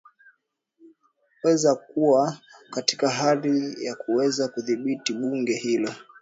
[1.43, 2.37] weza kuwa
[2.71, 5.91] katika hali ya kuweza kudhibiti bunge hilo